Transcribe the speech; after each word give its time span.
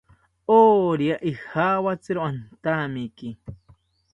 Orya 0.65 1.15
ijawatziro 1.31 2.19
antamiki 2.29 3.29